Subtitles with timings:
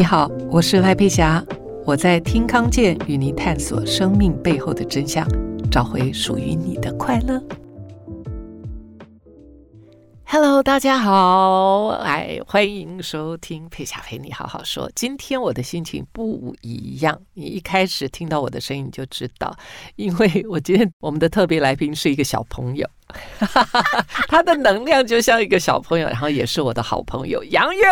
[0.00, 1.44] 你好，我是赖佩霞，
[1.84, 5.28] 我在听康健与你探索生命背后的真相，
[5.70, 7.38] 找回属于你的快乐。
[10.24, 14.90] Hello，大家好，哎，欢迎收听佩霞陪你好好说。
[14.94, 19.54] 今天我的心情不一样，你一开始听到我的声音你就知道，
[19.96, 22.88] 因为我今天我们的特别来宾是一个小朋友。
[24.28, 27.82] 他的能量就像一个小朋友，然后也是我的好朋友杨勇。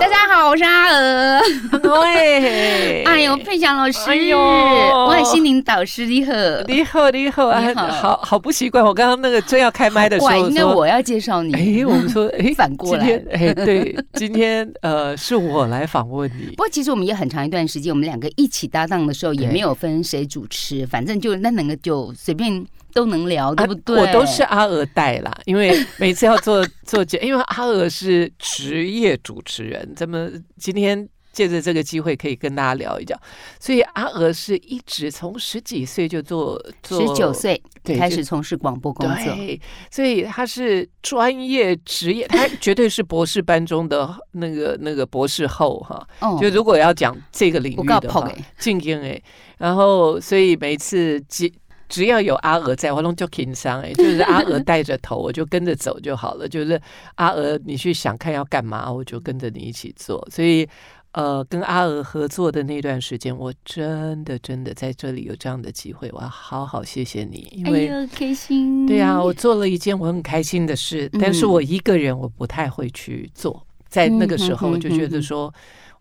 [0.00, 1.40] 大家好，我是阿娥。
[1.82, 6.32] 对，哎呦，佩祥老师，哎呦，我是心灵导师，你好，
[6.66, 8.84] 你好，你好，你好，好好不习惯。
[8.84, 11.54] 我刚刚那个正要开麦的时候，应该我要介绍你。
[11.54, 16.50] 哎，我们说，哎，反过来，哎，对，今天呃是我来访问你。
[16.50, 22.64] 不过其实我们也很长一段时间，我们两个一起搭档的时候，也没有分谁主持，反正就那两个就随便。
[22.96, 24.00] 都能聊，对不对？
[24.00, 33.20] 我都是阿娥带啦， 因为每次要做 做节，因为阿娥是职业主持人，咱们今天借着这个机会可以跟大家聊一聊。
[33.60, 46.08] 所以阿娥是一直从十几岁就做，做十九岁开始从事广播工作，对，所以他是专业职业，他绝对是博士班中的那个那个博士后哈。
[46.20, 48.26] 哦，就如果要讲这个领域的话，
[48.58, 49.22] 静音哎，
[49.58, 51.52] 然后所以每次接。
[51.88, 56.48] 只要有阿娥在，我拢就轻松哎， 就是阿娥带着头，我就跟着走就好了。
[56.48, 56.80] 就是
[57.16, 60.26] 阿娥，你去想看要干嘛，我就跟着你一起做。
[60.30, 60.68] 所以，
[61.12, 68.86] 呃，跟阿娥合作的那段时间，我真的真的在这里有这样的机会，我要好好谢谢你，因为开心。
[68.86, 75.52] 对啊，我做了一件我很开心的事，但是我一个人我不太会去做，在那个时候我就觉得说，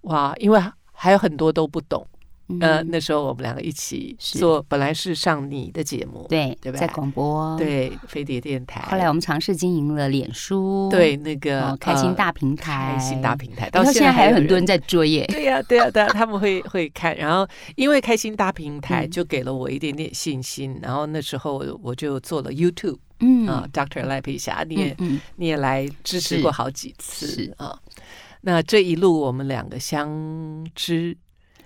[0.01, 2.05] 哇，因为还有很多都不懂。
[2.61, 6.77] 呃，那时候我们两个一起做，本来是上你的节目，对对吧？
[6.77, 8.81] 在广播，对飞碟电台。
[8.81, 15.25] 后来我们尝试经营了脸书，对那个开心大平台，开心大平台，到现在还有很多人在追耶。
[15.25, 17.17] 对呀，对呀，对呀，他们会会看。
[17.17, 24.95] 然后因为开心大平 台就给了我一点点信心，然后那时候我就做了 YouTube，嗯啊，Doctor 赖佩霞，你也
[25.37, 27.79] 你也来支持过好几次啊。
[28.41, 31.17] 那这一路我们两个相知。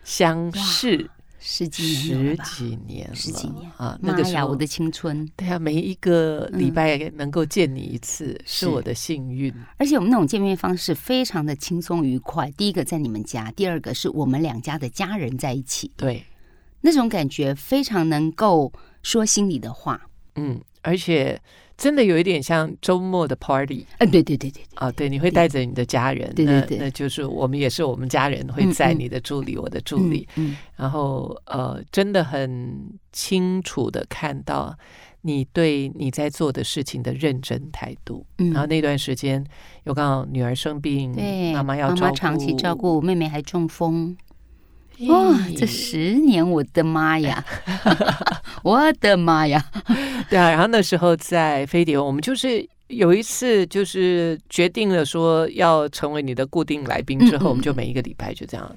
[0.03, 3.97] 相识十几年，十几年，十几年啊！
[4.01, 9.53] 那个时候我的青春，对啊，每一个礼拜能够见你一次，是我的幸运。
[9.77, 12.51] 而且我们那种见面方式非常的轻松愉快。
[12.51, 16.23] 第一个在你们家，第二个是我们两家的家人在一起，对，
[16.81, 18.71] 那种感觉非常能够
[19.01, 20.01] 说心里的话。
[20.35, 21.41] 嗯，而且。
[21.79, 32.77] 真的有一点像周末的 party，哎，对对对对，啊，对，你会带着你的家人，对对对，那就是我们也是我们家人会在你的助理，我的助理，嗯，然后呃，真的很
[33.13, 34.77] 清楚的看到
[35.21, 39.41] 你对你在做的事情的认真态度，然后那段时间
[39.85, 44.17] 有刚好女儿生病，对，妈妈要照顾，妈妈长期照顾，妹妹还中风。
[45.07, 47.43] 哇，这十年，我的妈呀！
[48.63, 49.63] 我的妈呀！
[50.29, 58.75] 对啊，然后那时候在飞碟，我们就是有一次就是决定了说要成为你的固定来宾之后，嗯嗯，我们就每一个礼拜就这样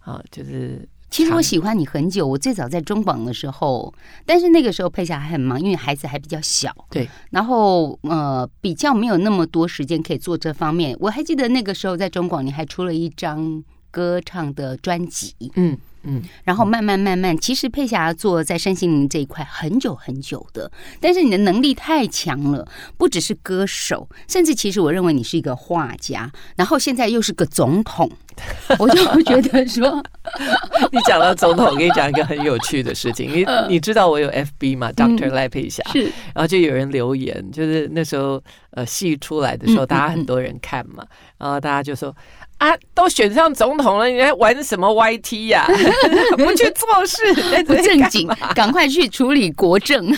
[0.00, 0.88] 啊，就是。
[1.10, 3.92] 其实我喜欢你很久，我最早在中广的时候，
[4.26, 10.96] 但是那个时候佩霞还很忙，因为孩子还比较小，对，然后呃比较没有那么多时间可以做这方面。
[10.98, 13.62] 我还记得那个时候在中广，你还出了一张。
[13.94, 15.78] 歌唱的专辑，嗯。
[16.04, 20.70] 嗯，然后慢慢慢慢，其实佩霞做在身心灵这一块很久很久的，
[21.00, 22.66] 但是你的能力太强了，
[22.96, 28.10] 不只是歌手，甚至其实我认为你是一个画家，然后现在又是个总统，
[28.78, 30.02] 我就觉得说，
[30.92, 35.30] 你讲到总统，我跟你讲一个很有趣的事情，你 你知道我有 FB 嘛？Dr.
[35.30, 36.04] 赖佩霞，是，
[36.34, 38.42] 然后就有人留言，就是那时候
[38.72, 41.04] 呃戏出来的时候，大家很多人看嘛，
[41.38, 42.14] 然后大家就说。
[42.58, 45.66] 啊，都选上总统了，你还玩什么 YT 呀？
[46.36, 47.22] 不去做事，
[47.64, 50.14] 不正经，赶快去处理国政。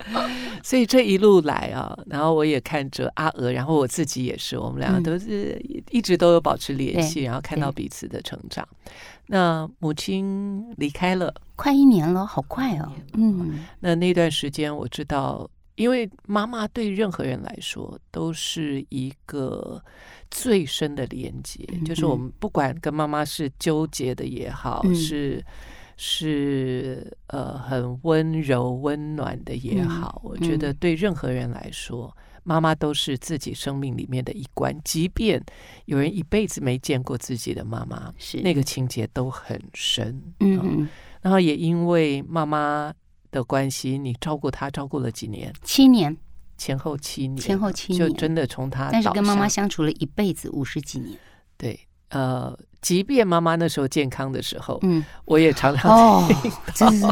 [0.62, 8.66] 所以这一路来啊，然后我也看着阿娥，然后我自己也是，我们两个都是一直都有保持联系，然后看到彼此的成长。
[9.26, 12.92] 那母亲离开了，快一年了，好快哦。
[13.14, 19.82] 嗯，那那段时间我知道，因为妈妈对任何人来说都是一个。
[20.30, 25.44] 最深的连接，就是我们不管跟妈妈是纠结的也好，嗯、是
[25.96, 32.12] 是呃很温柔温暖的也好，嗯、我觉得对任何人来说，
[32.42, 34.76] 妈妈都是自己生命里面的一关。
[34.82, 35.40] 即便
[35.84, 40.20] 有人一辈子没见过自己的妈妈，是那个情节都很深。
[40.40, 40.88] 嗯，嗯，
[41.22, 42.92] 然后也因为妈妈
[43.34, 45.52] 的关系，你照顾他照顾了几年？
[45.62, 46.16] 七年。
[46.56, 51.18] 前后七年，前后七年，就真的从他，但是跟妈妈相处了一辈子五十几年。
[51.56, 51.76] 对，
[52.10, 56.28] 呃，即便妈妈那时候健康的时候，嗯，我也常常哦，
[56.72, 57.04] 这是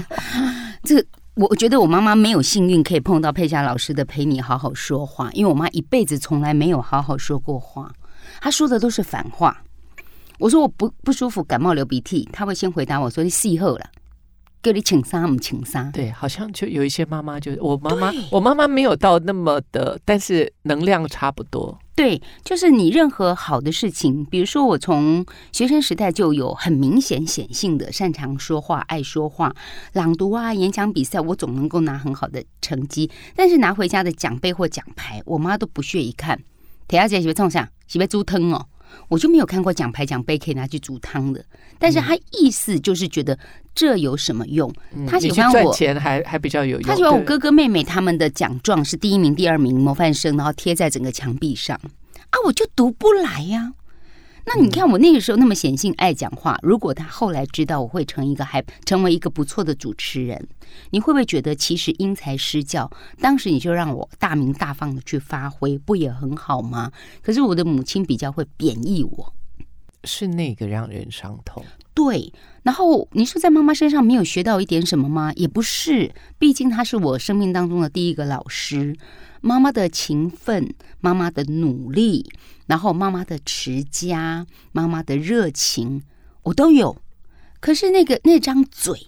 [0.85, 1.05] 这个，
[1.35, 7.93] 我觉得我妈妈没有幸运可以碰到佩霞老师的陪你好好说话，因为我妈一辈子从来没有好好说过话，
[8.41, 9.61] 她说的都是反话。
[10.39, 13.91] 我说我不不舒服，感冒流鼻涕，她会先回答我说你细后了。
[14.63, 15.91] 给你请杀，不请杀。
[15.93, 21.77] 对，好像就有一些妈妈，就是我妈妈，我妈妈没有到那么的，但是能量差不多。
[21.95, 29.55] 对，就是你任何好的事情，比如说我从学生时代就有很明显显性的擅长说话、爱说话、
[29.93, 33.11] 朗读啊、演讲比赛，我总能够拿很好的成绩。
[33.35, 36.41] 但是拿回家的奖杯或奖牌，我妈都不屑一看。
[36.89, 37.69] 铁小姐喜欢冲啥？
[37.87, 38.67] 喜欢煮汤哦。
[39.13, 41.45] 我就没有看过奖牌奖杯可以拿去煮汤的，
[41.79, 43.39] 但是他意思就是觉得
[43.75, 44.73] 这有什么用？
[44.97, 46.83] 嗯、他喜欢我钱还还比较有用。
[46.89, 51.79] 他喜欢我哥哥妹妹他们的奖状是第一名、第二名、模范生，然后贴在整个墙壁上
[52.31, 53.82] 啊，我就读不来呀、啊。
[54.45, 60.49] 那你看我那个时候那么显性爱讲话，如果他后来知道我会成一个还成为一个不错的主持人，
[60.91, 62.91] 你会不会觉得其实因材施教？
[63.21, 66.91] 当时你就让我大鸣大放的去发挥，不也很好吗？
[67.23, 69.33] 可是我的母亲比较会贬义我，
[70.05, 71.65] 是那个让人伤痛。
[71.95, 75.33] 对，然后你说在妈妈身上没有学到一点什么吗？
[75.35, 78.97] 也不是，毕竟她是我生命当中的第一个老师。
[79.41, 82.31] 妈妈的勤奋，妈妈的努力，
[82.67, 86.01] 然后妈妈的持家，妈妈的热情，
[86.45, 86.97] 我都有。
[87.59, 89.07] 可是那个那张嘴，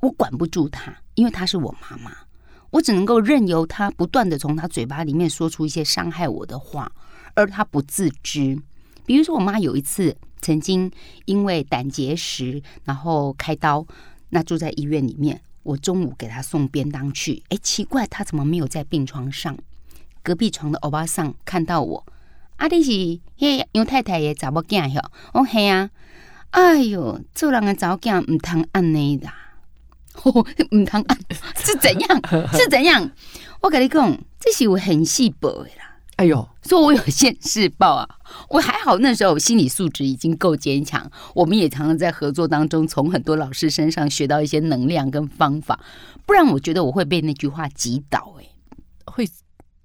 [0.00, 2.10] 我管不住她，因为她是我妈妈，
[2.70, 6.90] 我只能够任由她不断地从她嘴巴里面说出一些伤害我的话，
[7.34, 8.58] 而她不自知。
[9.06, 10.90] 比如说，我妈有一次曾经
[11.24, 13.86] 因为胆结石，然后开刀，
[14.28, 15.40] 那住在医院里面。
[15.62, 19.56] 我中午给他送便当去，哎，奇怪，他怎么没有在病床上？
[20.22, 22.04] 隔壁床的欧巴桑看到我，
[22.56, 25.00] 啊，你是嘿杨太太的查某囝哟？
[25.32, 25.88] 我嘿啊，
[26.50, 29.34] 哎呦，做人的查某囝唔通安尼啦，
[30.28, 31.18] 唔通安
[31.56, 32.20] 是怎样？
[32.52, 33.10] 是怎样？
[33.62, 35.93] 我跟你讲，这是有很细薄的啦。
[36.16, 38.08] 哎呦，说我有现世报啊！
[38.48, 41.10] 我还好，那时候心理素质已经够坚强。
[41.34, 45.78] 我们也常常在合作当中，从很多老师身上学到一些能量跟方法。
[46.24, 48.46] 不然，我觉得我会被那句话击倒，哎，
[49.06, 49.28] 会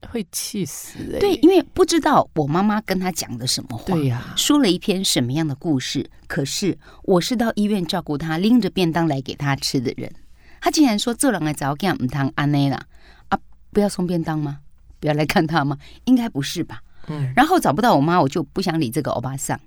[0.08, 1.20] 会气死哎。
[1.20, 6.10] 对，因为不知道我妈妈跟他讲的什么话，对呀，说了一篇什么样的故事。
[6.28, 10.14] 可是我是到医院照顾他，拎着便当来给他吃的人，
[10.62, 12.86] 他竟然说：“这两个早干唔当安内啦
[13.30, 13.40] 啊，
[13.74, 14.60] 不要送便当吗？”
[15.00, 15.78] 不要来看他吗？
[16.06, 16.82] 应该不是吧。
[17.08, 19.60] 嗯，然后找不到我妈，我就不想理这个欧巴桑，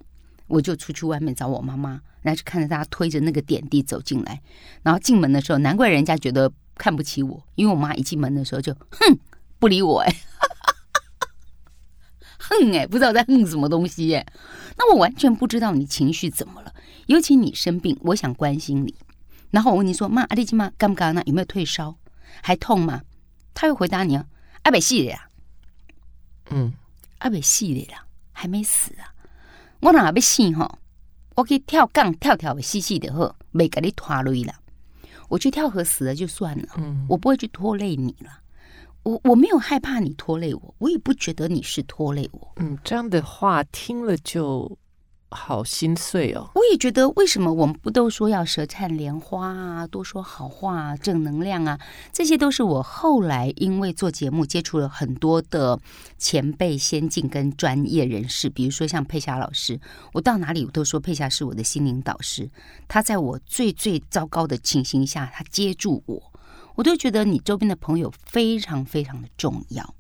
[0.46, 4.40] 我就出去外面找我妈妈，然后就看着他推着那个点滴走进来。
[4.82, 9.19] 然后进门的时候，难怪人家觉得看不起我，因为我妈一进门的时候就哼，
[9.58, 10.14] 不理我哎，
[12.38, 14.25] 哼哎，不知道在哼什么东西哎。
[14.76, 16.73] 那我完全不知道你情绪怎么了，
[17.06, 18.94] 尤其你生病，我想关心你。
[19.50, 21.14] 然后我问你说妈，阿丽金妈干不干？
[21.14, 21.96] 那有没有退烧？
[22.40, 23.02] 还痛吗？
[23.52, 24.26] 他会回答你啊。
[24.62, 25.29] 阿未死的呀，
[26.50, 26.73] 嗯，
[27.19, 29.12] 阿未死咧啦，还没死啊。
[29.81, 30.79] 我若要死吼？
[31.35, 34.55] 我可以跳杠跳跳的死死的好，没给你拖累了。
[35.29, 38.41] 我去跳河死了就算了，嗯，我不会去拖累你了。
[39.03, 42.53] 我我没有害怕你拖累我，我也不觉得你是拖累我。
[42.56, 44.79] 嗯，这样的话听了就。
[45.32, 46.50] 好心碎哦！
[46.55, 51.79] 我也觉得，为什么我们不都说要舌灿莲花啊，多说好话啊，正能量啊？
[52.12, 55.79] 这些都是我后来因为做节目接触了很多的
[56.19, 59.81] 前辈、先进跟专业人士，比如说像佩霞老师，
[60.12, 62.51] 我到哪里我都说佩霞是我的心灵导师。
[62.86, 66.32] 他在我最最糟糕的情形下，他接住我，
[66.74, 69.94] 我都觉得你周边的朋友非常非常的重要。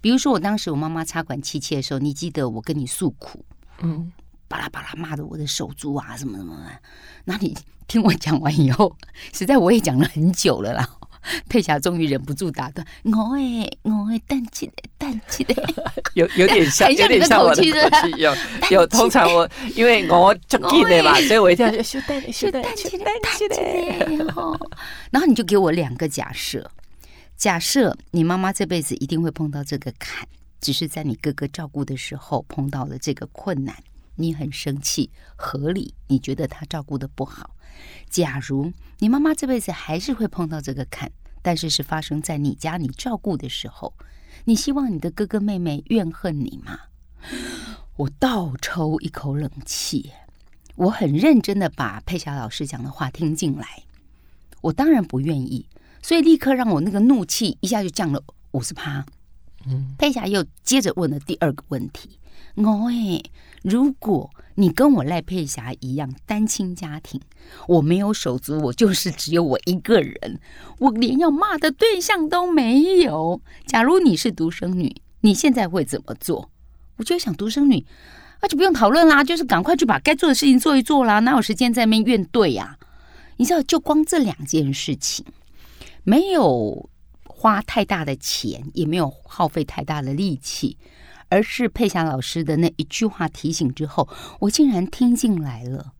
[0.00, 3.44] 比如说，我当时我妈妈插管气切的时候，你记得我跟你诉苦，
[3.82, 4.10] 嗯。
[4.50, 6.70] 巴拉巴拉骂的我的手足啊，什么什么的。
[7.24, 8.96] 那你听我讲完以后，
[9.32, 10.90] 实在我也讲了很久了啦。
[11.48, 15.54] 佩霞终于忍不住打断：“我诶，我诶，淡起来，淡起来。”
[16.14, 18.10] 有有点像，有点像我的口气。
[18.16, 18.34] 有
[18.72, 24.34] 有，通常我因为我就记得嘛， 所以我一定要说淡起来，淡起来，淡起来。
[25.12, 26.68] 然后你就给我两个假设：
[27.36, 30.26] 假设你妈妈这辈子一定会碰到这个坎，
[30.60, 33.76] 只是在你哥哥照顾的时候碰到了这个困难。
[34.20, 35.94] 你很生气，合理？
[36.08, 37.56] 你觉得他照顾的不好？
[38.08, 41.10] 假如你妈妈这辈子还是会碰到这个坎，
[41.40, 43.94] 但是是发生在你家你照顾的时候，
[44.44, 46.78] 你希望你的哥哥妹妹怨恨你吗？
[47.96, 50.10] 我倒抽一口冷气，
[50.74, 53.84] 我很认真的把佩霞老师讲的话听进来，
[54.60, 55.66] 我当然不愿意，
[56.02, 58.22] 所以立刻让我那个怒气一下就降了
[58.52, 59.04] 五十趴。
[59.66, 62.18] 嗯，佩霞又接着问了第二个问题。
[62.62, 63.22] 我哎，
[63.62, 67.20] 如果你跟我赖佩霞一样单亲家庭，
[67.66, 70.38] 我没有手足，我就是只有我一个人，
[70.78, 73.40] 我连要骂的对象都没有。
[73.66, 76.50] 假如你是独生女，你现在会怎么做？
[76.96, 77.86] 我就想独生女，
[78.42, 82.76] 那就不用讨论啦，就是赶快去把该做的事情做一做啦，哪有时间在那边怨怼呀？
[83.36, 85.24] 你知道，就光这两件事情，
[86.04, 86.90] 没有
[87.24, 90.76] 花太大的钱，也没有耗费太大的力气。
[91.30, 94.06] 而是佩霞老师的那一句话提醒之后，
[94.40, 95.94] 我竟然听进来了。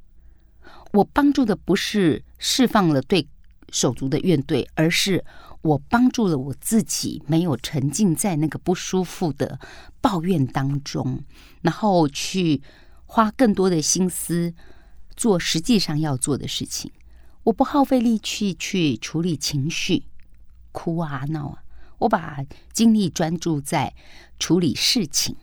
[0.93, 3.27] 我帮助的不是释放了对
[3.71, 5.25] 手足的怨怼，而是
[5.63, 9.61] 我帮助了我自己，没有沉浸在那个不舒服的
[10.01, 11.23] 抱怨当中，
[11.63, 12.61] 然后去
[13.07, 14.53] 花更多的心思
[15.17, 16.91] 做实际上要做的事情。
[17.45, 20.03] 我不耗费力气去处理情绪，
[20.73, 21.63] 哭啊闹啊。
[22.01, 22.39] 我把
[22.73, 23.95] 精力专注在
[24.41, 25.37] 处理事情，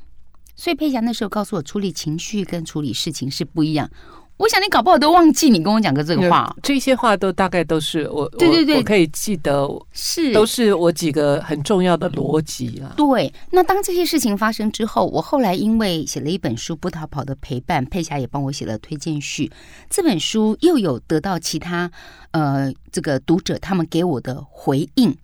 [0.55, 3.89] 所以佩霞那时候告诉我，处理情绪跟处理事情是不一样。
[4.37, 12.93] 我想你搞不好都忘记你跟我讲过这个话，这些话都大概都是我，对对对，我，可以记得是都是我几个很重要的逻辑啊。
[12.95, 19.51] 对，那当这些事情发生之后，我后来因为写了一本书《不逃跑的陪伴》，佩霞也帮我写了推荐序，
[19.89, 21.91] 这本书又有得到其他
[22.29, 25.17] 呃这个读者他们给我的回应。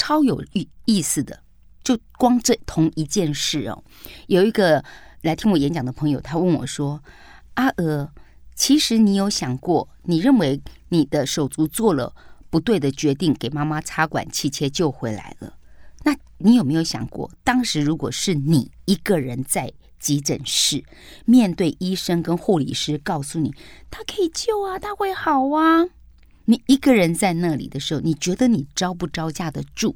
[0.00, 1.42] 超有意意思的，
[1.84, 3.84] 就光这同一件事哦。
[4.28, 4.82] 有一个
[5.20, 7.02] 来听我演讲的朋友，他问我说
[7.60, 8.10] ：“阿娥，
[8.54, 12.14] 其实你有想过，你认为你的手足做了
[12.48, 15.52] 不对的决定，给妈妈插管气切救回来了？
[16.04, 20.82] 那你有没有想过，当时如果是你一个人在急诊室，
[21.26, 23.52] 面对医生跟护理师，告诉你
[23.90, 25.84] 他可以救啊，他会好啊？”
[26.50, 29.94] 你一个人在那里的时候，你觉得你招不招架得住？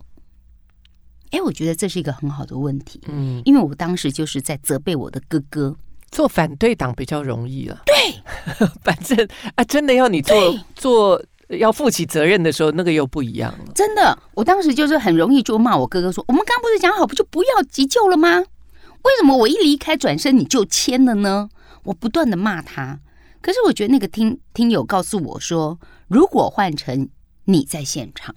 [1.33, 3.01] 哎，我觉得这是一个很好的问题。
[3.09, 5.75] 嗯，因为我当时就是在责备我的哥哥，
[6.13, 7.83] 做反对党比较容易了。
[7.85, 8.23] 对，
[8.85, 13.73] 反正啊，真的要你做做要负起责任的时候，那个又不一样了。
[13.75, 18.39] 真的，我当时就是很容易就骂我哥哥说：“我们刚刚不是讲好不就不要急救了吗？
[18.39, 21.49] 为什么我一离开转身你就签了呢？”
[21.83, 23.01] 我不断的骂他。
[23.43, 27.09] 可是我觉得那个听听友告诉我说，如果换成
[27.45, 28.35] 你在现场，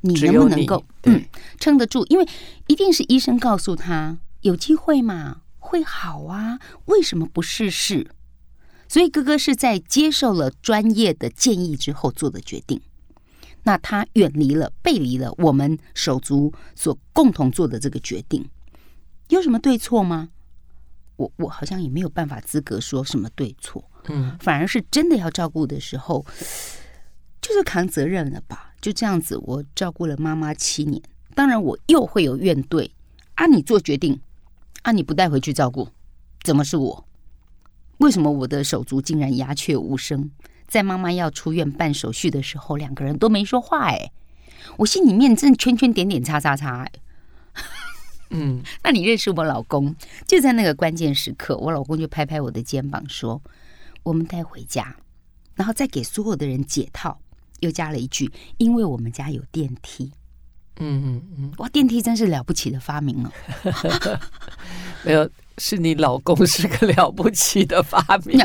[0.00, 1.24] 你能不能够嗯
[1.58, 2.04] 撑得住？
[2.06, 2.26] 因为
[2.66, 8.10] 一定是医生告诉他有机会嘛，会好啊，为什么不试试？
[8.88, 12.80] 所以哥哥是在接受了专业的建议之后做的决定。
[13.66, 18.46] 那他远离了、背离了我们手足所共同做的这个决定，
[19.30, 20.28] 有什么对错吗？
[21.16, 23.82] 我我好像也没有办法资格说什么对错。
[24.08, 26.26] 嗯，反而是真的要照顾的时候，
[27.44, 28.72] 就是扛责任了吧？
[28.80, 31.02] 就这样子，我照顾了妈妈七年，
[31.34, 32.90] 当然我又会有怨怼
[33.34, 33.44] 啊！
[33.44, 34.18] 你做决定
[34.80, 34.92] 啊！
[34.92, 35.90] 你不带回去照顾，
[36.42, 37.06] 怎么是我？
[37.98, 40.30] 为什么我的手足竟然鸦雀无声？
[40.66, 44.10] 在妈妈要出院办手续的时候，两个人都没说话哎，
[44.78, 46.92] 我心里面真的圈圈点点叉叉叉哎。
[48.30, 49.94] 嗯， 那你认识我老公？
[50.26, 53.42] 就在那个关键时刻，我老公就拍拍我的肩膀说。
[54.02, 54.96] 我们带回家，
[55.54, 57.18] 然后再给所有的人解套，
[57.60, 60.12] 又加了一句：“因为我们家有电梯。”
[60.80, 63.32] 嗯嗯嗯，哇，电梯真是了不起的发明了。
[65.04, 68.36] 没有，是你老公是个了不起的发明。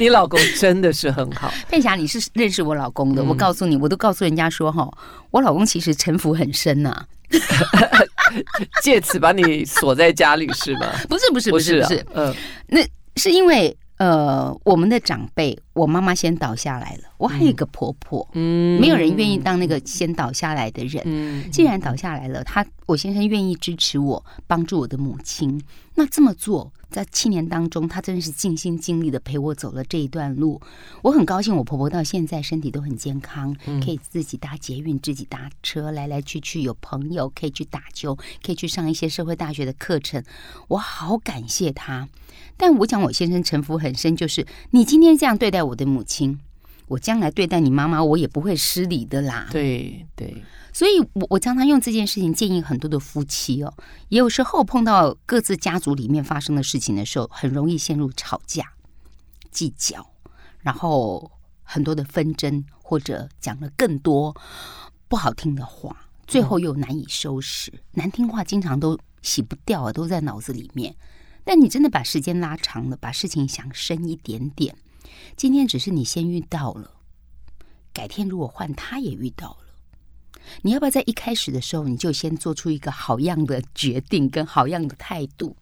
[0.00, 1.48] 你老公真的是很好。
[1.70, 3.22] 佩霞，你是认识我老公的。
[3.22, 4.90] 嗯、我告诉你，我都告诉人家说哈，
[5.30, 7.06] 我老公其实城府很深呐、啊。
[8.82, 10.92] 借此把你锁在家里是吗？
[11.08, 12.34] 不是不是不是不是，嗯，
[12.66, 13.76] 那是因为。
[13.98, 17.04] 呃，我们的长辈，我妈妈先倒下来了。
[17.16, 21.02] 我还有一个婆婆，嗯，没有人愿意当那个先倒下来的人。
[21.06, 25.58] 嗯，既然倒下来了，他我先生愿意支持我，帮助我的母亲。
[25.94, 30.60] 那这么做，在七年当中，他真的是尽心尽力的陪我走了这一段路。
[31.00, 40.22] 我很高兴，我婆婆到现在身体都很健康，可以自己搭捷运，自己搭车来来去去，有朋友可以去打球，可以去上一些社会大学的课程。
[40.68, 42.06] 我好感谢他。
[42.56, 46.38] 但我讲我先生城府很深，就是你今天这样对待我的母亲，
[46.88, 49.48] 我将来对待你妈妈，我也不会失礼的啦。
[49.50, 53.74] 对对，所以我我常常用这件事情建议很多的夫妻哦，
[54.08, 58.72] 也有时候碰到各自家族里面发生的事情的时候，很容易陷入吵架、
[59.50, 60.06] 计较，
[60.60, 61.30] 然后
[61.62, 64.34] 很多的纷争，或者讲了更多
[65.08, 65.94] 不好听的话，
[66.26, 70.94] 最后又难以收拾，嗯、难听话经常都洗不掉啊，都在脑子里面。
[71.46, 74.76] 但你真的把时间拉长了，把事情想深一点点。
[75.36, 76.90] 今天只是你先遇到了，
[77.92, 85.56] 改天如果换他也遇到了，你要不要在一开始的时候你就先做出一个好样的决定跟好样的态度？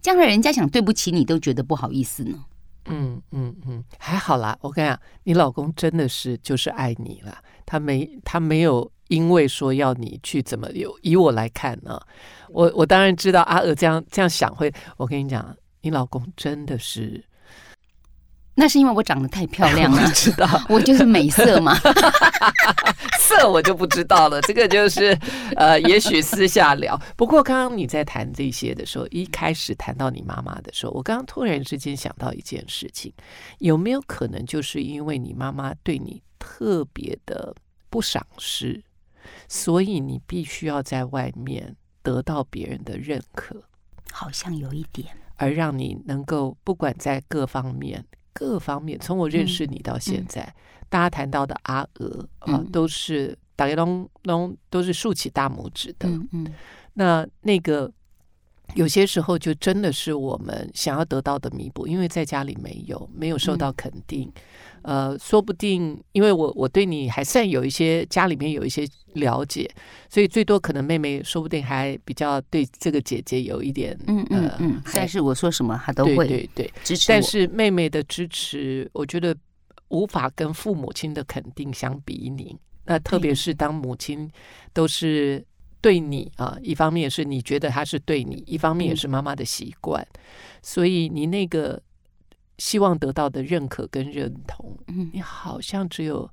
[0.00, 2.46] 将来人家想对不起你，都觉得不好意思呢。
[2.86, 4.56] 嗯嗯嗯，还好啦。
[4.62, 10.96] 我跟你讲，你老公真的是就是爱你了，他没他没有因为说要你去怎么有。
[11.02, 12.00] 以我来看呢，
[12.48, 14.72] 我我当然知道阿娥这样这样想会。
[14.96, 17.24] 我跟你讲，你老公真的是。
[18.54, 21.78] 那是因为我长得太漂亮了， 我知道， 我就是美色嘛。
[23.20, 25.16] 色我就不知道了，这个就是
[25.54, 27.00] 呃，也许私下聊。
[27.14, 33.12] 不过刚刚你在谈这些的时候，一开始谈到你妈妈的时候，我刚刚突然之间想到一件事情，
[33.58, 37.54] 有没有可能就是因为你妈妈对你特别的
[37.88, 38.82] 不赏识，
[39.48, 43.62] 所以你必须要在外面得到别人的认可？
[44.12, 48.04] 好像有一点，而让你能够不管在各方面。
[48.32, 56.08] 各方面，从我认识你到现在，嗯嗯、大家谈到的阿娥啊，嗯、都是大家都都都是竖起大拇指的。
[56.08, 56.54] 嗯，嗯
[56.94, 57.92] 那那个
[58.74, 64.32] 有些时候就真的是我们想要得到的弥补，因为在家里没有没有受到肯定。
[64.82, 69.68] 嗯呃，说不定因为我我对你还算有一些家里面有一些了解，
[70.08, 77.08] 所以最多可能妹妹说不定还比较对这个姐姐有一点嗯嗯嗯，但是我说什么她都会对对支持。
[77.08, 79.36] 但是妹妹的支持，我觉得
[79.88, 82.56] 无法跟父母亲的肯定相比拟。
[82.84, 84.30] 那特别是当母亲
[84.72, 85.44] 都是
[85.80, 90.06] 对你啊，一方面是你觉得他是对你，一方面也是妈妈的习惯，
[90.62, 91.82] 所以你那个。
[92.58, 96.28] 希望得到的认可跟认同，嗯，你好像只有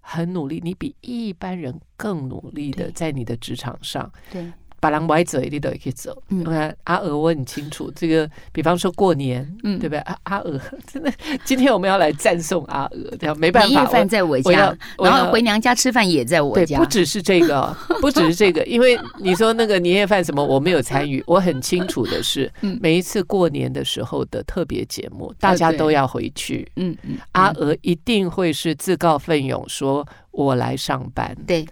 [0.00, 4.52] 很努力，你比一般人更努力的在你的职场上，对。
[4.80, 6.22] 把人歪走，一定都可以走。
[6.28, 8.28] 你看阿娥，我很清楚这个。
[8.52, 9.98] 比方说过年，嗯，对不对？
[10.00, 11.12] 阿阿娥真的，
[11.44, 13.68] 今天我们要来赞颂阿娥，这样没办法。
[13.68, 16.78] 年夜饭在我家，然后回娘家吃饭也在我家。
[16.78, 21.22] 不只是这个， 不只是这个，因为你说那个年夜饭什么，我没有参与。
[21.26, 26.66] 我很清楚的是，每一次过年的时候的特别节目，大家都要回去。
[26.76, 31.66] 嗯嗯，阿娥一定会是自告奋勇说：“我来上班。”对。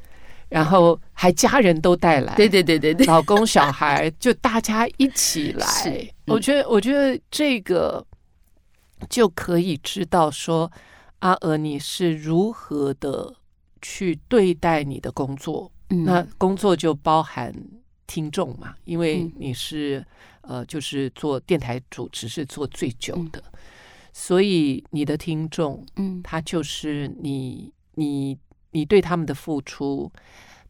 [0.55, 5.67] 然后还家人都带来，对对对对对，老公小孩就大家一起来。
[6.27, 8.07] 我觉得，我觉得这个
[9.11, 10.71] 就可以知道说，
[11.19, 13.35] 阿娥你是如何的
[13.83, 15.73] 去对待你的工作。
[15.89, 17.53] 嗯，那工作就包含
[18.07, 20.07] 听众嘛，因为你是
[20.43, 23.43] 呃，就是做电台主持是做最久的，
[24.13, 28.39] 所以你的听众，嗯，他就是你你。
[28.75, 30.13] 你对他们的付出，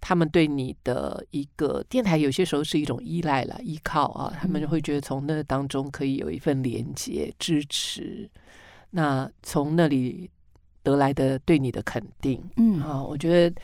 [0.00, 4.32] 他们对你的一个电台，有些时候是一种依赖了、依靠啊。
[4.40, 8.30] 他们就会觉得从那当中可以有一份连接、支持。
[8.90, 10.30] 那从那里
[10.82, 13.60] 得来的对你的肯定，嗯啊，我觉得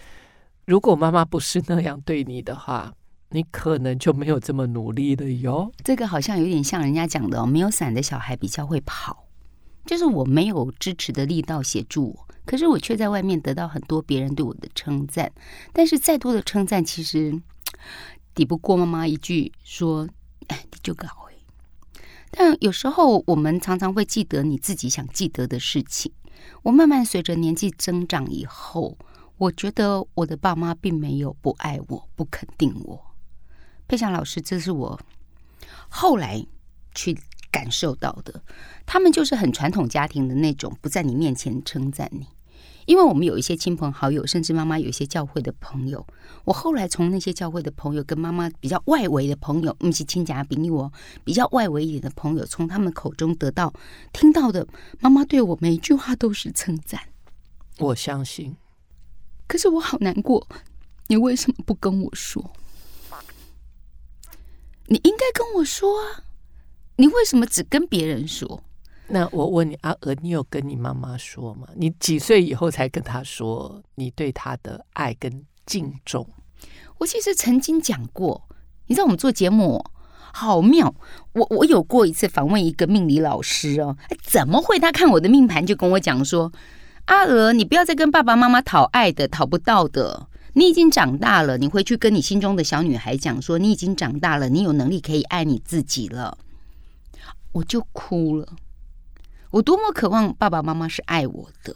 [0.65, 2.93] 如果妈妈不是那样对你的话，
[3.29, 5.71] 你可能就没有这么努力了哟。
[5.85, 9.25] 这个好像有点像人家讲的哦，没有伞的小孩比较会跑，
[9.87, 12.27] 就是我没有支持的力道协助我。
[12.47, 15.31] 可是我却在外面得到很多别人对我的称赞，
[15.73, 17.41] 但是再多的称赞，其实
[18.35, 20.09] 抵不过妈妈一句说
[20.49, 21.35] ：“哎，你就搞哎。”
[22.33, 26.11] 但有时候我们常常会记得你自己想记得的事情。
[26.63, 28.97] 我慢慢随着年纪增长以后，
[29.37, 33.15] 我觉得我的爸妈并没有不爱我、不肯定我。
[33.87, 34.99] 佩霞老师，这是我
[35.89, 36.45] 后来
[36.95, 37.17] 去
[37.51, 38.43] 感受到的。
[38.87, 42.27] 他们就是很传统家庭的那种，不在你面前称赞你。
[42.87, 46.05] 因为我们有一些亲朋好友，甚至妈妈有一些教会的朋友。
[46.45, 53.73] 我后来从那些教会的朋友跟妈妈比较外围的朋友，嗯是亲家比你我比较外围一点的朋友，从他们口中得到
[54.13, 54.67] 听到的，
[54.99, 57.01] 妈妈对我每一句话都是称赞。
[57.79, 58.57] 我相信。
[59.47, 60.49] 可是我好难过，
[61.07, 62.51] 你为什么不跟我说？
[64.87, 66.25] 你应该跟我说啊！
[67.01, 68.63] 你为什么只跟别人说？
[69.09, 71.67] 那我问你，阿娥，你有跟你妈妈说吗？
[71.75, 76.29] 你几岁以后才跟她说你对她的爱跟敬重？
[76.99, 78.47] 我其实曾经讲过，
[78.87, 79.83] 你知道我们做节目
[80.31, 80.95] 好妙。
[81.33, 84.79] 我我有过一次访问一个命理老师哦，怎么会？
[84.79, 86.53] 他看我的命盘就跟我讲说，
[87.07, 90.29] 阿娥，你不要再跟爸爸妈妈讨爱的，讨不到的。
[90.53, 96.37] 你已经长大了，你回去跟你心中的小女孩讲说，你已经长大了，你有能力可以爱你自己了。
[97.53, 98.57] 我就哭了。
[99.51, 101.75] 我多么渴望爸爸妈妈是爱我的，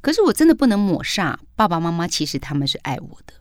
[0.00, 3.34] 可是我真的不能抹煞爸爸妈妈，其实他们是爱我的，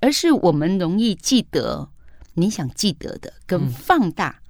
[0.00, 1.88] 而是我们容易记得
[2.34, 4.40] 你想记得的，跟放大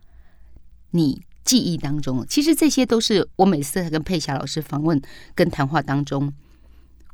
[0.93, 2.27] 你记忆当中。
[2.27, 5.01] 其实这些都是我每次跟佩霞老师访问
[5.35, 6.33] 跟谈话当中，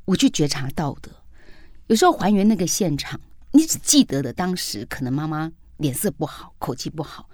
[0.04, 1.10] 我去觉察到的。
[1.88, 7.28] 有时候还原那个现场，你只记得的当时可能妈妈脸色不好，口气不好。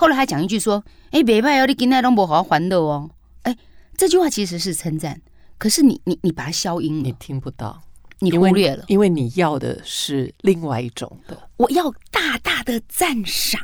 [0.00, 3.10] 后来还讲一句说：“哎，别怕哦，你今天都不好好还的哦。”
[3.42, 3.56] 哎，
[3.96, 5.20] 这句话其实是称赞，
[5.58, 7.82] 可是你你你把它消音了，你听不到，
[8.20, 13.60] 你忽略了，因为，因为你要的是另外一种的，我要大大的赞赏，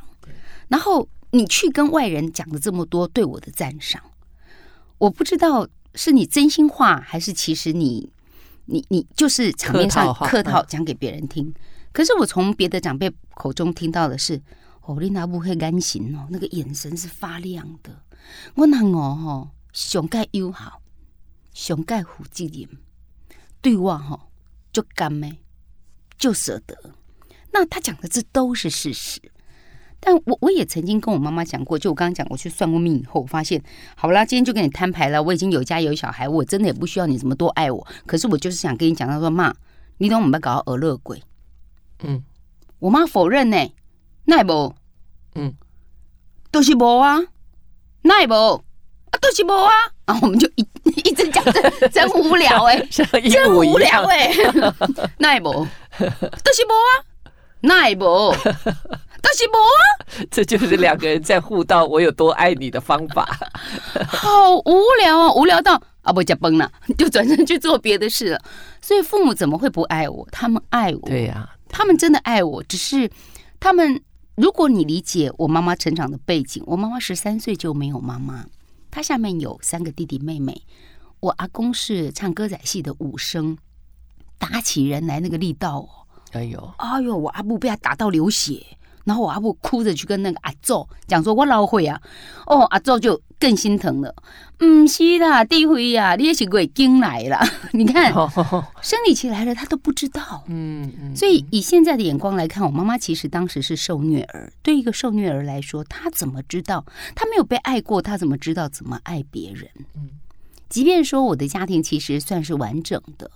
[0.66, 4.02] 然后你去跟外人讲了这么多对我的赞赏，
[4.98, 8.10] 我不知道是你真心话还是其实你
[8.64, 11.54] 你你就是场面上客套讲给别人听。
[11.92, 14.42] 可是我从别的长辈口中听到的是，
[14.86, 18.02] 哦，你那不会甘心哦，那个眼神是发亮的。
[18.54, 20.80] 我那我吼，上盖友好，
[21.52, 22.68] 上盖负责任，
[23.60, 24.30] 对我吼
[24.72, 25.38] 就甘咩，
[26.18, 26.76] 就舍得。
[27.52, 29.20] 那他讲的这都是事实。
[30.00, 33.62] 但我我也曾经跟我妈妈讲过，就我刚刚讲，我去算过命以后，我发现
[33.96, 35.22] 好啦，今天就跟你摊牌了。
[35.22, 37.86] 我已经有家有小孩，我真的也不需要你怎么多爱我。
[38.04, 39.54] 可是我就是想跟你讲，他说妈，
[39.96, 41.22] 你懂我们搞到鹅乐鬼。
[42.00, 42.22] 嗯，
[42.80, 43.72] 我妈否认呢，那
[44.26, 44.74] 也无，
[45.34, 45.54] 嗯，
[46.50, 47.20] 都是无啊，
[48.02, 48.32] 那也无？
[48.34, 49.72] 啊，都是无啊，
[50.06, 50.66] 然后我们就一
[51.04, 51.42] 一直讲，
[51.90, 54.32] 真真无聊哎，真无聊哎，
[55.18, 55.44] 那也无，
[55.98, 56.90] 都是无啊，
[57.60, 63.28] 那也无，都是无啊，这就是两个人在互道我有多爱你的方法，
[64.06, 68.40] 好无聊啊，无聊到啊不就崩了，就转身去做别的事了。
[68.82, 70.26] 所以父母怎么会不爱我？
[70.30, 71.48] 他们爱我，对呀。
[71.68, 73.10] 他们真的爱我，只是
[73.58, 74.00] 他们，
[74.36, 78.46] 如果你理解我妈妈成长的背景，我妈妈十三岁就没有妈妈，
[78.90, 80.62] 她下面有三个弟弟妹妹。
[81.20, 83.56] 我阿公是唱歌仔戏的武生，
[84.36, 85.88] 打起人来那个力道哦，
[86.32, 88.76] 哎呦，哎呦，我阿布被他打到流血。
[89.04, 92.00] 然后我阿母哭着去跟那个阿祖讲说：“我老悔啊，
[92.46, 94.14] 哦，阿祖就更心疼了。
[94.60, 97.38] 嗯，是啦，地辉呀，你也是鬼经来了。
[97.72, 98.12] 你看，
[98.80, 100.42] 生理期来了，他都不知道。
[100.48, 101.14] 嗯嗯。
[101.14, 104.52] 所以以现在的眼光来看，我妈妈其实当时是受虐儿。
[104.62, 106.86] 对一个受虐儿来说，他怎么知道？
[107.14, 109.68] 他没有被爱过，他怎么知道怎么爱别人？
[109.96, 110.08] 嗯。
[110.70, 113.30] 即便说我的家庭其实算是完整的，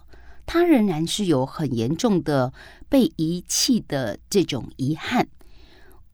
[0.46, 2.52] 他仍然是有很严重的
[2.88, 5.28] 被遗弃的这种遗憾。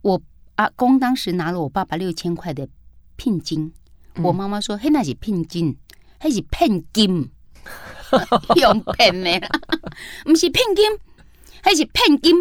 [0.04, 0.20] 我
[0.56, 2.68] 阿公当时拿了我爸爸六千块的
[3.16, 3.72] 聘金，
[4.16, 5.74] 嗯、我妈妈说：“嘿，那是聘金，
[6.20, 7.30] 还是聘金？
[8.60, 9.48] 用骗的，
[10.24, 10.84] 不是聘金，
[11.62, 12.34] 还是聘金？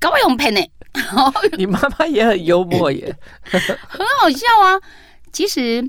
[0.00, 0.60] 搞我用骗的。
[1.56, 3.60] ”你妈妈也很幽默耶，很
[4.20, 4.80] 好笑啊。
[5.32, 5.88] 其实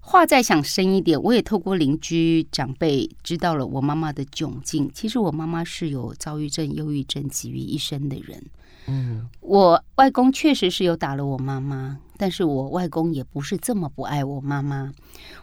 [0.00, 4.90] 话再想深一点，我也透过邻居长辈知道了我妈妈的窘境。
[4.92, 8.44] 其实我妈妈是有躁郁症、忧郁症集于一身的人。
[8.90, 14.92] 嗯，我外公确实是有打了我妈妈，但是我外公也不是这么不爱我妈妈。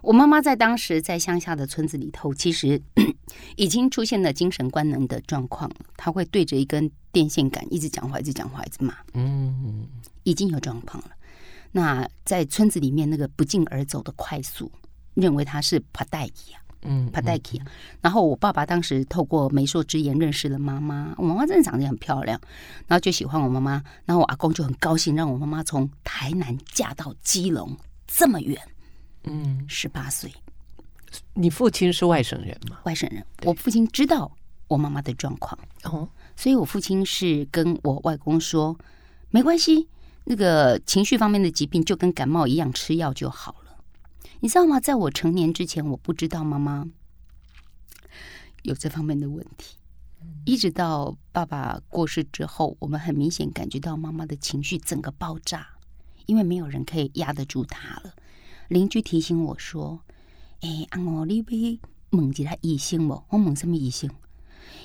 [0.01, 2.81] 我妈妈在当时在乡下的村子里头，其实
[3.55, 6.11] 已经出现了精神官能的状况她。
[6.11, 8.93] 会对着一根电线杆一直讲话，一直讲话，一直骂。
[9.13, 9.87] 嗯，
[10.23, 11.11] 已经有状况了。
[11.71, 14.71] 那在村子里面，那个不胫而走的快速，
[15.13, 16.59] 认为他是帕代伊啊。
[16.87, 17.11] 嗯。
[18.01, 22.39] 然后我爸爸当时透过媒妁之言认识了妈妈，我妈妈真的长得很漂亮，
[22.87, 23.83] 然后就喜欢我妈妈。
[24.05, 27.75] 然后我阿公就很高兴，让我妈妈从台南嫁到基隆
[28.07, 28.59] 这么远。
[29.23, 30.31] 嗯，十八岁。
[31.33, 32.79] 你父亲是外省人吗？
[32.83, 33.23] 外省人。
[33.43, 34.31] 我父亲知道
[34.67, 38.77] 我妈妈的状况，哦，所以我父亲是跟我外公说，
[39.29, 39.87] 没关系，
[40.25, 43.66] 那个情绪方面的疾病就跟感冒一样，吃药就好了。
[44.39, 44.79] 你知道吗？
[44.79, 46.85] 在我成年之前，我不知道妈妈
[48.63, 49.77] 有这方面的问题。
[50.45, 55.67] 一直到爸爸过世之后，我们很明显感觉到妈妈的情绪整个爆炸，
[56.25, 58.13] 因为没有人可以压得住她了。
[58.67, 60.01] 邻居提醒我说
[60.61, 61.79] ：“哎，阿我你别
[62.11, 63.23] 问一下医生不？
[63.29, 64.09] 我问什么医生？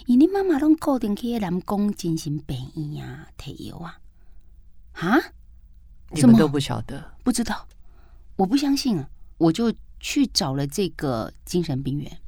[0.07, 3.99] 你妈妈拢固定去南宫精神病院啊，提药啊。
[4.93, 5.19] 啊？
[6.11, 7.15] 你们都不晓得？
[7.25, 7.67] 不知道？
[8.37, 9.09] 我不相信啊！”
[9.43, 12.21] 我就去找了这个精神病院，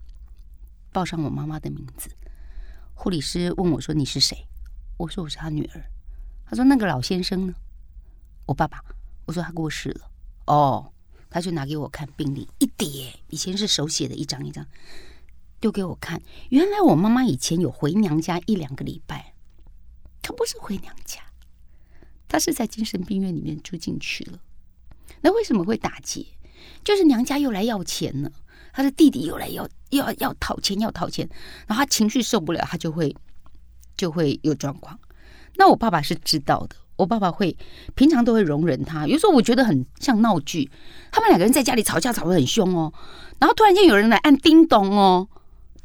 [0.91, 2.11] 报上我妈妈的名字。
[2.93, 4.49] 护理师问我说：“你是谁？”
[4.99, 5.85] 我说：“我是他女儿。”
[6.45, 7.55] 他说：“那个老先生呢？”
[8.47, 8.83] 我爸爸。
[9.27, 10.11] 我说：“他过世了。”
[10.47, 10.93] 哦，
[11.31, 14.67] 他就拿给我看病历一叠，以前是手写的，一张一张，
[15.61, 16.21] 丢给我看。
[16.51, 19.35] 原来我妈妈以前有回娘家一两个礼拜，
[20.21, 21.21] 她不是回娘家，
[22.27, 24.41] 她是在精神病院里面住进去了。
[25.21, 26.27] 那为什么会打结？
[26.83, 28.31] 就是娘家又来要钱了，
[28.73, 31.29] 他的弟弟又来要要要讨钱要讨钱，
[31.67, 33.15] 然后他情绪受不了，他就会
[33.97, 34.99] 就会有状况。
[35.57, 37.57] 那我爸爸是知道的，我爸爸会
[37.95, 39.07] 平常都会容忍他。
[39.07, 40.71] 有时候我觉得很像闹剧，
[41.13, 42.93] 他们两个人在家里吵架吵得很凶哦，
[43.39, 45.29] 然后突然间有人来按叮咚哦，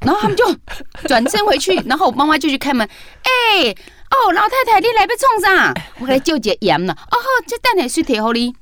[0.02, 0.44] 然后他们就
[1.08, 2.88] 转身回去，然后我妈妈就去开门，
[3.22, 7.16] 哎、欸、哦老太太你来被冲上，我来纠结盐了哦，
[7.46, 8.56] 这蛋奶水铁好哩。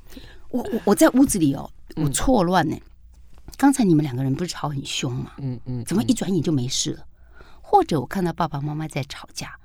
[0.50, 1.70] 我我我在屋子里哦，
[2.02, 2.76] 我错乱呢。
[3.56, 5.32] 刚才你们两个人不是吵很凶吗？
[5.38, 7.04] 嗯嗯，怎么一转眼就没事了？
[7.60, 9.58] 或者我看到爸爸妈妈在吵架，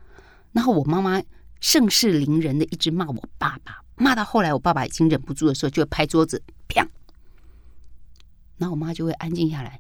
[0.51, 1.21] 然后我妈妈
[1.59, 6.87] 盛势凌人的一直骂我爸爸，骂到后来我爸爸已经忍不住的时候，就会拍桌子，啪，
[8.57, 9.79] 然后我妈就会安静下来。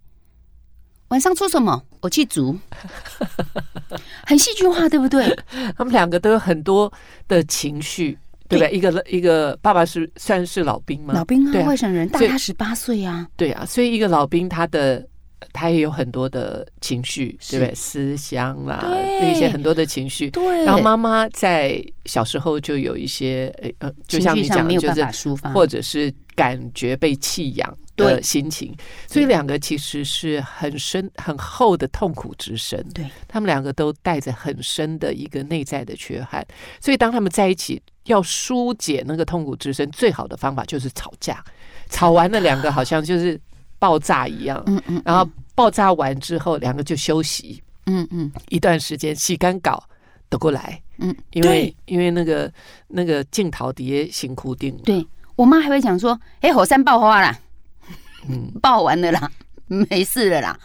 [1.09, 1.83] 晚上做什么？
[2.01, 2.57] 我去煮，
[4.25, 5.35] 很戏剧化，对不对？
[5.75, 6.91] 他们两个都有很多
[7.27, 8.19] 的情绪。
[8.49, 8.71] 对不对？
[8.71, 11.13] 一个一个爸爸是算是老兵吗？
[11.13, 13.27] 老兵啊，外省人，大他十八岁啊。
[13.37, 15.07] 对啊，所以一个老兵，他的
[15.53, 17.73] 他也有很多的情绪，对不对？
[17.73, 18.83] 思乡啦，
[19.21, 20.29] 那些很多的情绪。
[20.29, 20.65] 对。
[20.65, 28.75] 然后妈妈在小时候就有一些呃，就像你讲的，就是或者是感觉被弃养的心情，
[29.07, 32.85] 所以两个其实是很深很厚的痛苦之深。
[32.93, 36.45] 对，他们两个都带着很深的一个内在的缺憾，
[36.81, 37.81] 所以当他们在一起。
[38.05, 41.43] 要疏解那个痛苦之深，最好的方法就是吵架。
[41.89, 43.39] 吵完了，两个好像就是
[43.79, 44.61] 爆炸一样。
[44.65, 45.01] 嗯嗯。
[45.05, 47.61] 然后爆炸完之后，两个就休息。
[47.85, 48.31] 嗯嗯。
[48.49, 49.83] 一段时间洗干搞
[50.29, 50.81] 得过来。
[50.97, 51.15] 嗯。
[51.31, 52.51] 因为因为那个
[52.87, 54.75] 那个镜头底下辛苦定。
[54.77, 57.37] 对我妈还会讲说：“哎，火山爆发了，
[58.29, 59.31] 嗯， 爆完了啦，
[59.67, 60.59] 没事了啦。”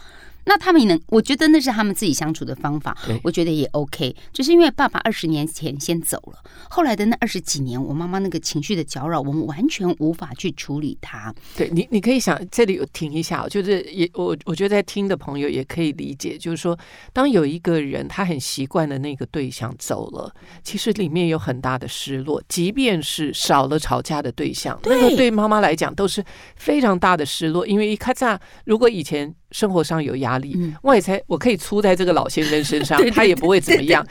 [0.49, 4.15] 那他们也能，我觉得那是他们自己相处的方法，我觉得也 OK。
[4.33, 11.31] 就是因为爸爸二十年前先走了，后来的那二十几年，我妈妈那个情绪的搅扰，我们完全无法去处理它。
[11.55, 16.75] 对你，你可以想这里有停一下，就是也我我觉得在听的朋友也可以理解，就是说，
[17.13, 20.33] 当有一个人他很习惯的那个对象走了，
[20.63, 29.35] 其实里面有很大的失落，即便是少了吵架的对象，那个对妈妈来讲都是非常大的失落，因为一咔嚓，如果以前。
[29.51, 34.05] 生活上有压力，我也才我可以出在这个老先生身上， 他也不会怎么样。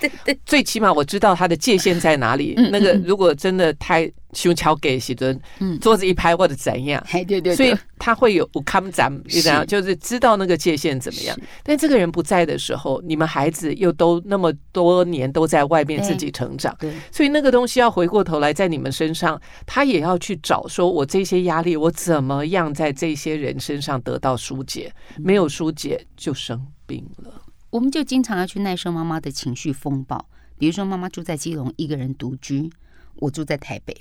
[0.44, 2.55] 最起码我知道他的界限在哪里。
[2.70, 4.11] 那个如果真的太。
[4.34, 5.40] 胸桥给喜尊，
[5.80, 11.36] 桌子一拍或者怎样，对对，所以他会有不看咱们，就这样，就是知道那个界限怎么样。
[11.62, 24.92] 但这个人不在的时候，你们孩子又都那么多年都在外面自己成长，对，所以那个东西要回过头来在你们身上，他也要去找，说我这些压力我怎么样在这些人身上得到疏解？
[25.16, 27.42] 没有疏解就生病了。
[27.70, 32.70] 我们就经常要去耐受妈妈的情绪风暴，比如说妈妈住在基隆一个人独居，
[33.16, 33.96] 我住在台北。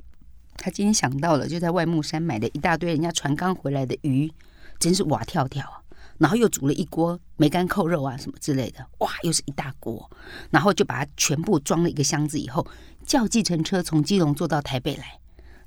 [0.58, 4.32] 他今天想到了，就在外木山买了一大堆人家船刚回来的鱼，
[4.80, 5.82] 真是哇跳跳啊！
[6.18, 10.10] 然后又煮了一锅梅干扣肉啊什么之类的，哇，又是一大锅。
[10.50, 12.66] 然后就把它全部装了一个箱子，以后
[13.06, 15.20] 叫计程车从基隆坐到台北来。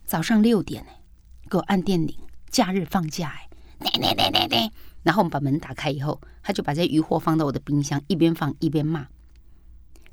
[0.05, 0.90] 早上六点呢，
[1.48, 2.14] 给我按电铃，
[2.50, 3.33] 假日放假
[3.79, 4.70] 哎，
[5.05, 9.07] 然后我们把门打开以后，他就把这些鱼货放到我的冰箱，一边放一边骂：“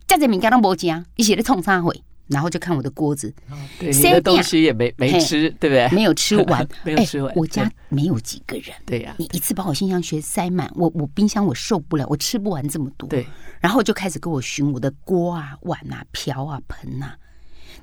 [0.08, 3.34] 这些物件都没吃，一起来冲啥会？”然后就看我的锅子，
[3.80, 5.90] 对，你的东西也没没吃，对不对？
[5.96, 7.34] 没有吃完， 没有吃完。
[7.36, 9.16] 我家没有几个人，对呀。
[9.18, 13.08] 你一次把我冰箱全塞满，我我冰箱我受不了，我吃不完这么多。
[13.08, 13.26] 对，
[13.60, 17.16] 然后就开始给我寻我的锅啊、碗啊、瓢啊、盆啊。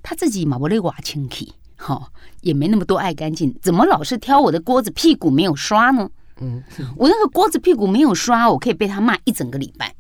[0.03, 2.11] 他自己嘛，我那瓦清气，哈，
[2.43, 6.11] 也没那么多爱干净，怎么老是挑我的锅子屁股没有刷呢？
[6.41, 6.63] 嗯，
[6.97, 9.95] 我那个锅子屁股没有刷，我可以被他骂一整个礼拜。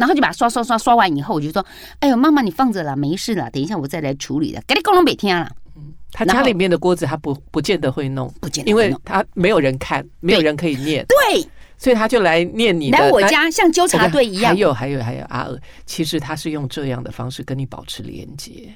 [0.00, 1.64] 然后就把它刷刷刷刷完以后，我就说
[2.00, 5.54] ：“哎呦，妈妈你放着啦，没事啦，等一下我再来处理的。”给你功能每天了。
[5.76, 11.04] 嗯，他家里面的锅子他不不见得会弄，不见得，因为他没有人看，没有人可以念。
[11.06, 12.96] 对，所以他就来念你的。
[12.96, 14.54] 来我家像纠察队一样。
[14.54, 18.74] 还有还有还有阿娥，其实他是用这样的方式跟你保持连接。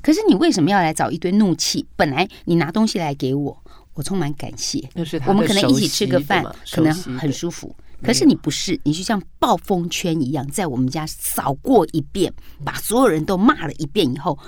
[0.00, 1.86] 可是你为什么要来找一堆怒气？
[1.96, 4.82] 本来你拿东西来给我，我充满感谢。
[4.94, 6.42] 那是我们可能一起吃个饭，
[6.72, 7.76] 可能很舒服。
[8.02, 12.32] 可是你不是，你就像暴风圈一样，在我们家扫过一遍，
[12.64, 14.38] 把所有人都骂了一遍以后，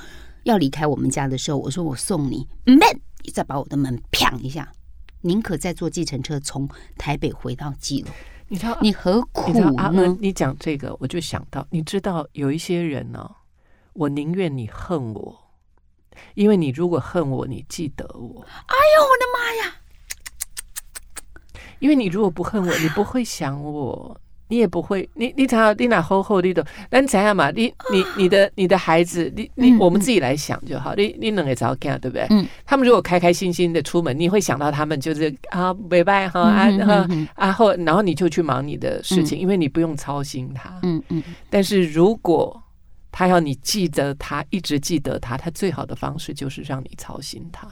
[0.44, 2.78] 要离开我们家的时候，我说我送你，门，
[3.24, 4.70] 你再把我的门砰一下，
[5.22, 8.10] 宁可再坐计程车从台北回到基隆。
[8.48, 9.72] 你知道你何苦呢？
[9.76, 13.34] 啊、你讲这个，我就想到，你知道有一些人呢、哦，
[13.92, 15.38] 我宁愿你恨我，
[16.34, 18.42] 因为你如果恨我，你记得我。
[18.66, 19.29] 哎呦，我的！
[21.80, 27.50] 因为你如果不恨我，你不会想我，你也不会，你你想你哪厚厚的都，但怎样嘛？
[27.50, 30.94] 你你你的你的孩子，你你我们自己来想就好。
[30.94, 32.26] 你你能给找干对不对？
[32.30, 40.78] 嗯，他们如果开开心心的出门，你会想到他们就是啊，拜拜哈啊哈啊后，然后你就去忙你的事情，因为你不用操心他。
[40.82, 41.22] 嗯嗯。
[41.48, 42.60] 但是如果
[43.12, 47.68] 他要你记得他，一直记得他，他最好的方式就是让你操心他。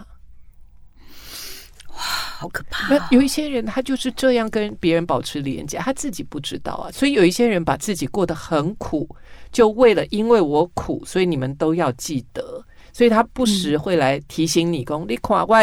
[1.98, 2.02] 哇，
[2.38, 6.90] 好可怕、有一些人，他就是这样跟别人保持连接，他自己不知道啊。
[6.92, 9.08] 所以有一些人把自己过得很苦，
[9.50, 12.64] 就为了因为我苦，所以你们都要记得。
[12.92, 15.56] 所以他不时会来提醒你，说、嗯、你看我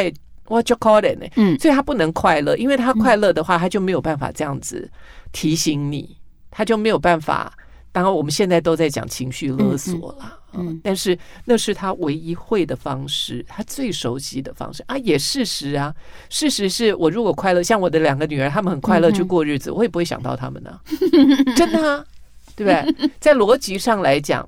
[0.47, 4.89] 我就可怜呢，嗯，所以他不能快乐，因为他快乐的话，他就没有办法这样子
[5.31, 6.17] 提醒你，
[6.51, 7.51] 他就没有办法。
[7.95, 15.95] 当然，我们现在都在讲情绪勒索了，嗯，嗯，但是那是他唯一会的方式，他最熟悉的方式啊，也事实啊，
[16.29, 20.77] 事实是我如果快乐，像我的两个女儿，她们很快乐去过日子，我也不会想到她们呢，
[21.55, 22.05] 真的啊，
[22.53, 23.09] 对不对？
[23.21, 24.45] 在逻辑上来讲，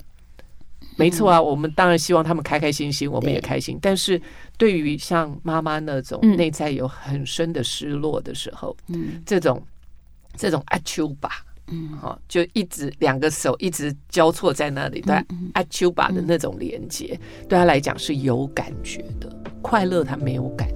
[0.98, 3.80] 没错啊，我们当然希望他们开开心心，我们也开心。
[3.82, 4.22] 但是
[4.58, 9.66] 对于像妈妈那种内在有很深的失落的时候，嗯，这种
[10.36, 11.46] 这种阿丘吧。
[11.70, 15.16] 嗯，好，就一直两个手一直交错在那里，对，
[15.54, 19.30] 阿丘巴的那种连接，对他来讲是有感觉的，
[19.62, 20.70] 快乐他没有感